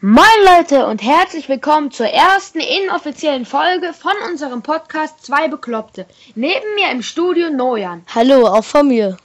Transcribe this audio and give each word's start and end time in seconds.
Moin 0.00 0.24
Leute 0.44 0.86
und 0.86 1.02
herzlich 1.02 1.48
willkommen 1.48 1.90
zur 1.90 2.06
ersten 2.06 2.60
inoffiziellen 2.60 3.44
Folge 3.44 3.92
von 3.92 4.12
unserem 4.30 4.62
Podcast 4.62 5.26
Zwei 5.26 5.48
Bekloppte. 5.48 6.06
Neben 6.36 6.76
mir 6.76 6.92
im 6.92 7.02
Studio 7.02 7.50
Nojan. 7.50 8.04
Hallo, 8.14 8.46
auch 8.46 8.62
von 8.62 8.86
mir. 8.86 9.16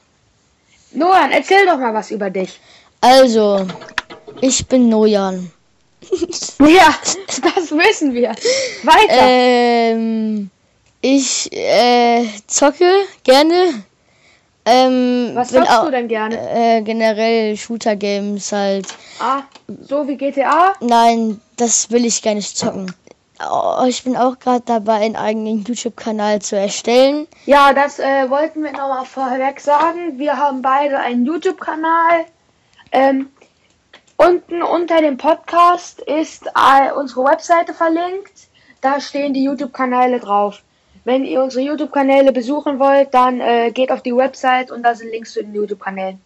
Nojan, 0.94 1.32
erzähl 1.32 1.68
doch 1.68 1.78
mal 1.78 1.94
was 1.94 2.10
über 2.10 2.32
dich. 2.32 2.60
Also, 3.02 3.68
ich 4.42 4.66
bin 4.66 4.90
Nojan. 4.90 5.52
Ja, 6.60 6.96
das 7.04 7.70
wissen 7.70 8.16
wir. 8.16 8.30
Weiter. 8.82 9.22
Ähm, 9.28 10.50
ich 11.02 11.52
äh, 11.52 12.26
zocke 12.48 12.90
gerne. 13.24 13.84
Ähm, 14.66 15.32
was 15.34 15.50
zockst 15.50 15.72
au- 15.72 15.86
du 15.86 15.92
denn 15.92 16.08
gerne? 16.08 16.38
Äh, 16.38 16.82
generell 16.84 17.58
Shooter-Games 17.58 18.52
halt. 18.52 18.88
Ah, 19.20 19.42
so 19.82 20.08
wie 20.08 20.16
GTA? 20.16 20.74
Nein, 20.80 21.42
das 21.58 21.92
will 21.92 22.06
ich 22.06 22.22
gar 22.22 22.34
nicht 22.34 22.58
zocken. 22.58 22.94
Oh, 23.52 23.84
ich 23.88 24.04
bin 24.04 24.16
auch 24.16 24.40
gerade 24.40 24.64
dabei, 24.66 25.02
einen 25.02 25.18
eigenen 25.18 25.64
YouTube-Kanal 25.66 26.42
zu 26.42 26.56
erstellen. 26.56 27.28
Ja, 27.46 27.74
das 27.74 28.00
äh, 28.00 28.30
wollten 28.30 28.64
wir 28.64 28.72
nochmal 28.72 29.06
vorweg 29.06 29.60
sagen. 29.60 30.18
Wir 30.18 30.38
haben 30.38 30.62
beide 30.62 30.98
einen 31.00 31.26
YouTube-Kanal. 31.26 32.26
Ähm, 32.94 33.30
unten 34.16 34.64
unter 34.64 35.02
dem 35.02 35.18
Podcast 35.18 36.00
ist 36.02 36.46
äh, 36.56 36.92
unsere 36.94 37.26
Webseite 37.26 37.74
verlinkt. 37.74 38.32
Da 38.80 39.02
stehen 39.02 39.34
die 39.34 39.44
YouTube-Kanäle 39.44 40.20
drauf. 40.20 40.62
Wenn 41.06 41.26
ihr 41.26 41.44
unsere 41.44 41.66
YouTube-Kanäle 41.66 42.32
besuchen 42.32 42.80
wollt, 42.80 43.14
dann 43.14 43.42
äh, 43.42 43.72
geht 43.72 43.92
auf 43.92 44.02
die 44.02 44.16
Website 44.16 44.72
und 44.72 44.84
da 44.84 44.96
sind 44.96 45.12
Links 45.12 45.34
zu 45.34 45.44
den 45.44 45.54
YouTube-Kanälen. 45.54 46.20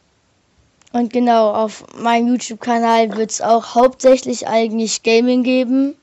Und 0.93 1.11
genau, 1.11 1.51
auf 1.51 1.83
meinem 1.95 2.27
YouTube-Kanal 2.29 3.15
wird 3.17 3.31
es 3.31 3.41
auch 3.41 3.75
hauptsächlich 3.75 4.47
eigentlich 4.47 5.03
Gaming 5.03 5.43
geben. 5.43 5.95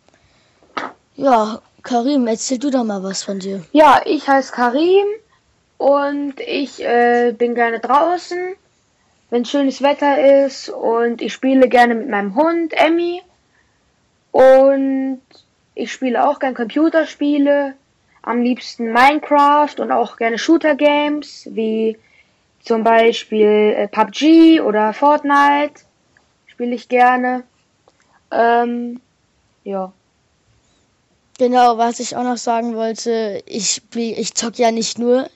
Ja, 1.16 1.60
Karim, 1.82 2.26
erzähl 2.26 2.58
du 2.58 2.70
doch 2.70 2.84
mal 2.84 3.02
was 3.02 3.22
von 3.22 3.38
dir. 3.38 3.64
Ja, 3.72 4.02
ich 4.04 4.26
heiße 4.26 4.52
Karim 4.52 5.06
und 5.78 6.40
ich 6.40 6.82
äh, 6.82 7.32
bin 7.36 7.54
gerne 7.54 7.78
draußen, 7.78 8.54
wenn 9.30 9.44
schönes 9.44 9.82
Wetter 9.82 10.44
ist 10.44 10.68
und 10.68 11.22
ich 11.22 11.32
spiele 11.32 11.68
gerne 11.68 11.94
mit 11.94 12.08
meinem 12.08 12.34
Hund 12.34 12.72
Emmy 12.72 13.22
und 14.32 15.20
ich 15.74 15.92
spiele 15.92 16.28
auch 16.28 16.38
gern 16.38 16.54
Computerspiele, 16.54 17.74
am 18.24 18.40
liebsten 18.40 18.92
Minecraft 18.92 19.74
und 19.78 19.92
auch 19.92 20.16
gerne 20.16 20.38
Shooter 20.38 20.74
Games 20.74 21.46
wie 21.50 21.98
zum 22.62 22.82
Beispiel 22.82 23.74
äh, 23.76 23.88
PUBG 23.88 24.60
oder 24.60 24.94
Fortnite 24.94 25.82
spiele 26.46 26.74
ich 26.74 26.88
gerne. 26.88 27.44
Ähm, 28.30 29.00
ja. 29.64 29.92
Genau, 31.36 31.76
was 31.78 32.00
ich 32.00 32.16
auch 32.16 32.22
noch 32.22 32.38
sagen 32.38 32.74
wollte, 32.74 33.42
ich 33.46 33.70
spiel, 33.70 34.18
ich 34.18 34.34
zock 34.34 34.58
ja 34.58 34.70
nicht 34.70 34.98
nur. 34.98 35.28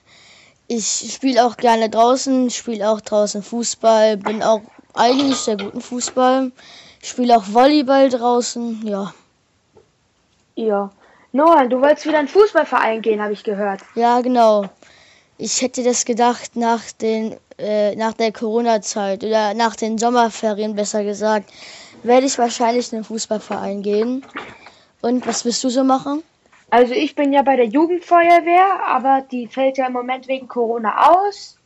Ich 0.67 1.11
spiele 1.13 1.45
auch 1.45 1.57
gerne 1.57 1.89
draußen, 1.89 2.49
spiele 2.49 2.89
auch 2.89 3.01
draußen 3.01 3.43
Fußball, 3.43 4.17
bin 4.17 4.41
auch 4.41 4.61
eigentlich 4.93 5.37
sehr 5.37 5.57
gut 5.57 5.73
im 5.73 5.81
Fußball. 5.81 6.51
Spiele 7.03 7.37
auch 7.37 7.45
Volleyball 7.47 8.09
draußen, 8.09 8.85
ja. 8.85 9.13
Ja. 10.55 10.91
Noah, 11.31 11.67
du 11.67 11.79
wolltest 11.81 12.05
wieder 12.05 12.19
in 12.19 12.25
den 12.25 12.31
Fußballverein 12.31 13.01
gehen, 13.01 13.21
habe 13.21 13.33
ich 13.33 13.43
gehört. 13.43 13.81
Ja, 13.95 14.21
genau. 14.21 14.65
Ich 15.37 15.61
hätte 15.61 15.83
das 15.83 16.05
gedacht 16.05 16.55
nach 16.55 16.91
den 16.91 17.37
äh, 17.59 17.95
nach 17.95 18.13
der 18.13 18.31
Corona-Zeit 18.31 19.23
oder 19.23 19.53
nach 19.53 19.75
den 19.75 19.97
Sommerferien 19.97 20.75
besser 20.75 21.03
gesagt, 21.03 21.51
werde 22.03 22.25
ich 22.25 22.37
wahrscheinlich 22.37 22.91
in 22.91 22.99
den 22.99 23.03
Fußballverein 23.03 23.81
gehen. 23.81 24.25
Und 25.01 25.27
was 25.27 25.45
willst 25.45 25.63
du 25.63 25.69
so 25.69 25.83
machen? 25.83 26.23
Also 26.69 26.93
ich 26.93 27.15
bin 27.15 27.33
ja 27.33 27.41
bei 27.41 27.55
der 27.55 27.65
Jugendfeuerwehr, 27.65 28.85
aber 28.85 29.25
die 29.29 29.47
fällt 29.47 29.77
ja 29.77 29.87
im 29.87 29.93
Moment 29.93 30.27
wegen 30.27 30.47
Corona 30.47 31.09
aus. 31.09 31.57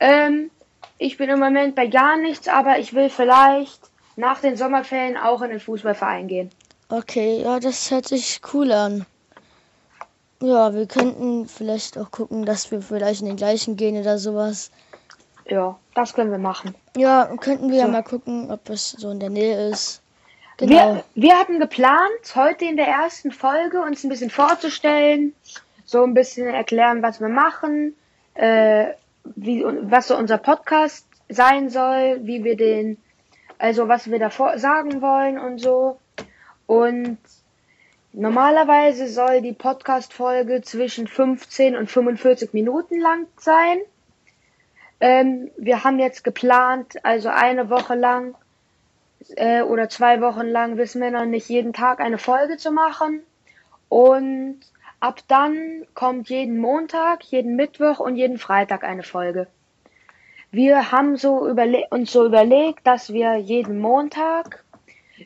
Ähm, 0.00 0.50
ich 0.98 1.16
bin 1.16 1.28
im 1.28 1.38
Moment 1.38 1.74
bei 1.74 1.86
gar 1.86 2.16
nichts, 2.16 2.48
aber 2.48 2.78
ich 2.78 2.94
will 2.94 3.10
vielleicht 3.10 3.80
nach 4.16 4.40
den 4.40 4.56
Sommerferien 4.56 5.16
auch 5.16 5.42
in 5.42 5.50
den 5.50 5.60
Fußballverein 5.60 6.28
gehen. 6.28 6.50
Okay, 6.90 7.42
ja, 7.42 7.60
das 7.60 7.90
hört 7.90 8.06
sich 8.08 8.40
cool 8.52 8.72
an. 8.72 9.04
Ja, 10.40 10.72
wir 10.72 10.86
könnten 10.86 11.46
vielleicht 11.46 11.98
auch 11.98 12.10
gucken, 12.10 12.46
dass 12.46 12.70
wir 12.70 12.80
vielleicht 12.80 13.20
in 13.20 13.26
den 13.26 13.36
gleichen 13.36 13.76
gehen 13.76 14.00
oder 14.00 14.18
sowas. 14.18 14.70
Ja, 15.46 15.78
das 15.94 16.14
können 16.14 16.30
wir 16.30 16.38
machen. 16.38 16.74
Ja, 16.96 17.26
könnten 17.40 17.70
wir 17.70 17.78
ja 17.78 17.86
So. 17.86 17.92
mal 17.92 18.02
gucken, 18.02 18.50
ob 18.50 18.68
es 18.70 18.90
so 18.92 19.10
in 19.10 19.20
der 19.20 19.30
Nähe 19.30 19.68
ist. 19.68 20.00
Genau. 20.58 20.72
Wir, 20.72 21.04
wir 21.14 21.38
hatten 21.38 21.58
geplant, 21.60 22.34
heute 22.34 22.64
in 22.64 22.76
der 22.76 22.86
ersten 22.88 23.32
Folge 23.32 23.80
uns 23.80 24.04
ein 24.04 24.08
bisschen 24.08 24.30
vorzustellen, 24.30 25.34
so 25.84 26.04
ein 26.04 26.14
bisschen 26.14 26.46
erklären, 26.48 27.02
was 27.02 27.20
wir 27.20 27.28
machen, 27.28 27.94
äh, 28.34 28.88
wie, 29.36 29.64
was 29.64 30.08
so 30.08 30.16
unser 30.16 30.38
Podcast 30.38 31.06
sein 31.28 31.68
soll, 31.70 32.20
wie 32.22 32.44
wir 32.44 32.56
den, 32.56 32.96
also 33.58 33.88
was 33.88 34.10
wir 34.10 34.18
davor 34.18 34.58
sagen 34.58 35.00
wollen 35.02 35.38
und 35.38 35.58
so. 35.58 35.98
Und 36.68 37.16
normalerweise 38.12 39.08
soll 39.08 39.40
die 39.40 39.54
Podcast-Folge 39.54 40.60
zwischen 40.60 41.06
15 41.06 41.74
und 41.74 41.90
45 41.90 42.52
Minuten 42.52 43.00
lang 43.00 43.26
sein. 43.38 43.78
Ähm, 45.00 45.50
wir 45.56 45.82
haben 45.82 45.98
jetzt 45.98 46.24
geplant, 46.24 47.02
also 47.04 47.30
eine 47.30 47.70
Woche 47.70 47.94
lang 47.94 48.34
äh, 49.36 49.62
oder 49.62 49.88
zwei 49.88 50.20
Wochen 50.20 50.46
lang 50.46 50.76
wissen 50.76 51.00
wir 51.00 51.10
noch 51.10 51.24
nicht, 51.24 51.48
jeden 51.48 51.72
Tag 51.72 52.00
eine 52.00 52.18
Folge 52.18 52.58
zu 52.58 52.70
machen. 52.70 53.22
Und 53.88 54.60
ab 55.00 55.20
dann 55.26 55.86
kommt 55.94 56.28
jeden 56.28 56.58
Montag, 56.58 57.24
jeden 57.24 57.56
Mittwoch 57.56 57.98
und 57.98 58.16
jeden 58.16 58.36
Freitag 58.36 58.84
eine 58.84 59.04
Folge. 59.04 59.46
Wir 60.50 60.92
haben 60.92 61.16
so 61.16 61.48
uns 61.88 62.12
so 62.12 62.26
überlegt, 62.26 62.86
dass 62.86 63.10
wir 63.10 63.36
jeden 63.36 63.78
Montag 63.78 64.64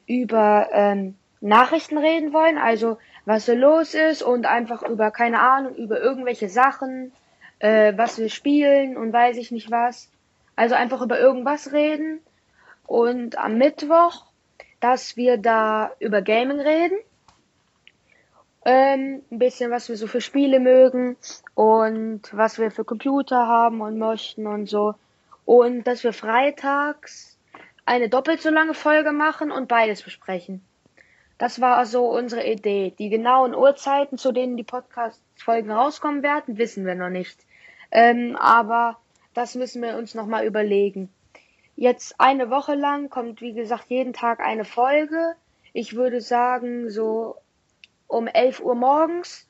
über 0.06 0.68
ähm, 0.70 1.16
Nachrichten 1.42 1.98
reden 1.98 2.32
wollen, 2.32 2.56
also 2.56 2.98
was 3.24 3.46
so 3.46 3.54
los 3.54 3.94
ist 3.94 4.22
und 4.22 4.46
einfach 4.46 4.82
über, 4.82 5.10
keine 5.10 5.40
Ahnung, 5.40 5.74
über 5.74 6.00
irgendwelche 6.00 6.48
Sachen, 6.48 7.12
äh, 7.58 7.92
was 7.96 8.18
wir 8.18 8.28
spielen 8.28 8.96
und 8.96 9.12
weiß 9.12 9.36
ich 9.36 9.50
nicht 9.50 9.70
was. 9.70 10.08
Also 10.54 10.76
einfach 10.76 11.02
über 11.02 11.18
irgendwas 11.18 11.72
reden 11.72 12.20
und 12.86 13.38
am 13.38 13.58
Mittwoch, 13.58 14.26
dass 14.80 15.16
wir 15.16 15.36
da 15.36 15.90
über 15.98 16.22
Gaming 16.22 16.60
reden. 16.60 16.98
Ähm, 18.64 19.22
ein 19.32 19.38
bisschen, 19.40 19.72
was 19.72 19.88
wir 19.88 19.96
so 19.96 20.06
für 20.06 20.20
Spiele 20.20 20.60
mögen 20.60 21.16
und 21.56 22.22
was 22.32 22.60
wir 22.60 22.70
für 22.70 22.84
Computer 22.84 23.48
haben 23.48 23.80
und 23.80 23.98
möchten 23.98 24.46
und 24.46 24.66
so. 24.66 24.94
Und 25.44 25.84
dass 25.88 26.04
wir 26.04 26.12
freitags 26.12 27.36
eine 27.84 28.08
doppelt 28.08 28.40
so 28.40 28.50
lange 28.50 28.74
Folge 28.74 29.10
machen 29.10 29.50
und 29.50 29.66
beides 29.66 30.02
besprechen. 30.02 30.64
Das 31.42 31.60
war 31.60 31.84
so 31.86 32.06
unsere 32.06 32.46
Idee. 32.46 32.94
Die 33.00 33.08
genauen 33.08 33.52
Uhrzeiten, 33.52 34.16
zu 34.16 34.30
denen 34.30 34.56
die 34.56 34.62
Podcast-Folgen 34.62 35.72
rauskommen 35.72 36.22
werden, 36.22 36.56
wissen 36.56 36.86
wir 36.86 36.94
noch 36.94 37.08
nicht. 37.08 37.36
Ähm, 37.90 38.36
aber 38.36 38.98
das 39.34 39.56
müssen 39.56 39.82
wir 39.82 39.96
uns 39.96 40.14
nochmal 40.14 40.46
überlegen. 40.46 41.12
Jetzt 41.74 42.14
eine 42.20 42.48
Woche 42.48 42.76
lang 42.76 43.10
kommt, 43.10 43.40
wie 43.40 43.54
gesagt, 43.54 43.86
jeden 43.88 44.12
Tag 44.12 44.38
eine 44.38 44.64
Folge. 44.64 45.34
Ich 45.72 45.96
würde 45.96 46.20
sagen, 46.20 46.90
so 46.90 47.34
um 48.06 48.28
11 48.28 48.60
Uhr 48.60 48.76
morgens. 48.76 49.48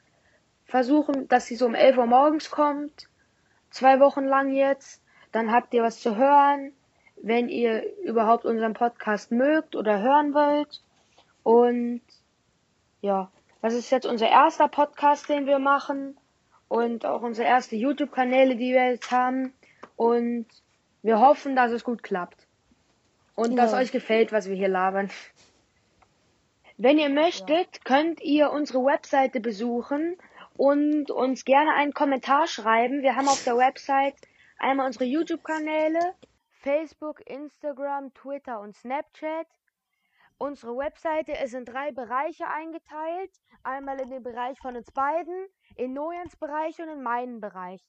Versuchen, 0.65 1.29
dass 1.29 1.45
sie 1.45 1.57
so 1.57 1.67
um 1.67 1.75
11 1.75 1.99
Uhr 1.99 2.07
morgens 2.07 2.51
kommt. 2.51 3.11
Zwei 3.69 4.01
Wochen 4.01 4.25
lang 4.25 4.51
jetzt. 4.55 5.03
Dann 5.31 5.53
habt 5.53 5.75
ihr 5.75 5.83
was 5.83 6.01
zu 6.01 6.17
hören, 6.17 6.73
wenn 7.17 7.51
ihr 7.51 7.85
überhaupt 7.99 8.47
unseren 8.47 8.73
Podcast 8.73 9.31
mögt 9.31 9.77
oder 9.77 10.01
hören 10.01 10.33
wollt. 10.33 10.81
Und 11.43 12.03
ja, 13.01 13.31
das 13.61 13.75
ist 13.75 13.91
jetzt 13.91 14.07
unser 14.07 14.29
erster 14.29 14.69
Podcast, 14.69 15.29
den 15.29 15.47
wir 15.47 15.59
machen. 15.59 16.17
Und 16.69 17.05
auch 17.05 17.23
unsere 17.23 17.47
erste 17.47 17.77
YouTube-Kanäle, 17.77 18.57
die 18.57 18.73
wir 18.73 18.91
jetzt 18.91 19.11
haben. 19.11 19.53
Und 19.97 20.47
wir 21.03 21.21
hoffen, 21.21 21.55
dass 21.57 21.71
es 21.73 21.85
gut 21.85 22.03
klappt. 22.03 22.47
Und 23.35 23.57
dass 23.57 23.73
Ja. 23.73 23.79
euch 23.79 23.93
gefällt, 23.93 24.33
was 24.33 24.49
wir 24.49 24.55
hier 24.57 24.69
labern. 24.69 25.11
Wenn 26.79 26.99
ihr 26.99 27.11
möchtet, 27.11 27.85
könnt 27.85 28.21
ihr 28.23 28.51
unsere 28.51 28.85
Webseite 28.85 29.41
besuchen 29.41 30.17
und 30.57 31.11
uns 31.11 31.45
gerne 31.45 31.73
einen 31.75 31.93
Kommentar 31.93 32.47
schreiben. 32.47 33.03
Wir 33.03 33.17
haben 33.17 33.29
auf 33.29 33.45
der 33.45 33.57
Website 33.57 34.17
einmal 34.59 34.87
unsere 34.87 35.05
YouTube-Kanäle, 35.05 36.15
Facebook, 36.61 37.21
Instagram, 37.29 38.13
Twitter 38.15 38.61
und 38.61 38.75
Snapchat. 38.77 39.47
Unsere 40.43 40.77
Webseite 40.77 41.31
ist 41.31 41.55
in 41.55 41.65
drei 41.65 41.93
Bereiche 41.93 42.49
eingeteilt. 42.49 43.31
Einmal 43.63 44.01
in 44.01 44.11
den 44.11 44.25
Bereich 44.25 44.59
von 44.59 44.75
uns 44.75 44.91
beiden, 44.91 45.47
in 45.77 45.93
Nojans 45.93 46.35
Bereich 46.35 46.81
und 46.81 46.89
in 46.89 47.01
meinen 47.01 47.41
Bereich. 47.41 47.81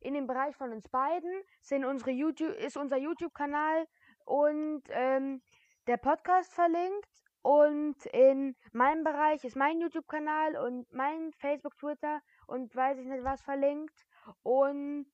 In 0.00 0.12
dem 0.12 0.26
Bereich 0.26 0.54
von 0.54 0.72
uns 0.72 0.86
beiden 0.90 1.32
sind 1.62 1.86
unsere 1.86 2.10
YouTube, 2.10 2.54
ist 2.56 2.76
unser 2.76 2.98
YouTube-Kanal 2.98 3.86
und 4.26 4.82
ähm, 4.90 5.40
der 5.86 5.96
Podcast 5.96 6.52
verlinkt. 6.52 7.08
Und 7.40 8.04
in 8.12 8.56
meinem 8.72 9.04
Bereich 9.04 9.42
ist 9.44 9.56
mein 9.56 9.80
YouTube-Kanal 9.80 10.56
und 10.56 10.92
mein 10.92 11.32
Facebook, 11.38 11.78
Twitter 11.78 12.20
und 12.46 12.76
weiß 12.76 12.98
ich 12.98 13.06
nicht 13.06 13.24
was 13.24 13.40
verlinkt. 13.40 14.04
Und 14.42 15.06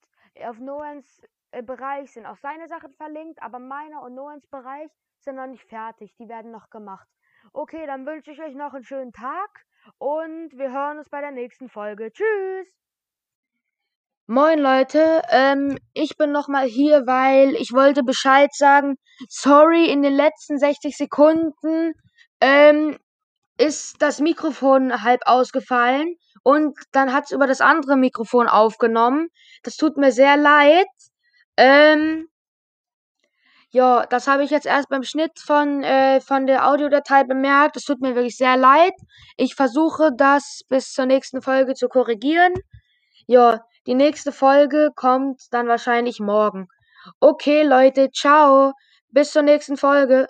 auf 0.45 0.59
Noans 0.59 1.23
äh, 1.53 1.63
Bereich 1.63 2.11
sind 2.11 2.27
auch 2.27 2.39
seine 2.39 2.67
Sachen 2.67 2.93
verlinkt, 2.95 3.41
aber 3.41 3.61
meiner 3.61 4.03
und 4.03 4.17
Noans 4.17 4.49
Bereich 4.49 4.91
sind 5.29 5.37
noch 5.37 5.47
nicht 5.47 5.69
fertig. 5.69 6.15
Die 6.19 6.29
werden 6.29 6.51
noch 6.51 6.71
gemacht. 6.71 7.07
Okay, 7.53 7.87
dann 7.87 8.07
wünsche 8.07 8.31
ich 8.31 8.41
euch 8.41 8.55
noch 8.55 8.73
einen 8.73 8.85
schönen 8.85 9.13
Tag 9.13 9.67
und 9.99 10.51
wir 10.57 10.73
hören 10.73 10.99
uns 10.99 11.11
bei 11.11 11.21
der 11.21 11.33
nächsten 11.33 11.69
Folge. 11.69 12.11
Tschüss! 12.11 12.67
Moin 14.27 14.59
Leute, 14.59 15.23
ähm, 15.31 15.79
ich 15.93 16.17
bin 16.17 16.33
nochmal 16.33 16.67
hier, 16.67 17.07
weil 17.07 17.55
ich 17.57 17.73
wollte 17.73 18.03
Bescheid 18.03 18.49
sagen. 18.55 18.97
Sorry, 19.29 19.91
in 19.91 20.03
den 20.03 20.15
letzten 20.15 20.59
60 20.59 20.97
Sekunden 20.97 21.93
ähm, 22.41 22.99
ist 23.59 24.01
das 24.01 24.21
Mikrofon 24.21 25.03
halb 25.03 25.21
ausgefallen 25.27 26.17
und 26.43 26.79
dann 26.93 27.13
hat 27.13 27.25
es 27.25 27.33
über 27.33 27.47
das 27.47 27.61
andere 27.61 27.97
Mikrofon 27.97 28.49
aufgenommen. 28.49 29.29
Das 29.63 29.77
tut 29.77 29.99
mir 29.99 30.13
sehr 30.13 30.39
leid. 30.39 30.87
Ähm, 31.59 32.29
ja, 33.71 34.07
das 34.07 34.27
habe 34.27 34.45
ich 34.45 34.51
jetzt 34.51 34.67
erst 34.67 34.89
beim 34.89 35.03
Schnitt 35.03 35.39
von, 35.39 35.83
äh, 35.83 36.21
von 36.21 36.47
der 36.47 36.67
Audiodatei 36.67 37.25
bemerkt. 37.25 37.77
Es 37.77 37.85
tut 37.85 38.01
mir 38.01 38.15
wirklich 38.15 38.37
sehr 38.37 38.57
leid. 38.57 38.95
Ich 39.37 39.55
versuche 39.55 40.11
das 40.17 40.63
bis 40.69 40.93
zur 40.93 41.05
nächsten 41.07 41.43
Folge 41.43 41.75
zu 41.75 41.89
korrigieren. 41.89 42.55
Ja, 43.27 43.61
die 43.87 43.95
nächste 43.95 44.33
Folge 44.33 44.89
kommt 44.97 45.43
dann 45.51 45.69
wahrscheinlich 45.69 46.19
morgen. 46.19 46.69
Okay, 47.21 47.63
Leute, 47.63 48.11
ciao. 48.11 48.73
Bis 49.11 49.33
zur 49.33 49.43
nächsten 49.43 49.77
Folge. 49.77 50.27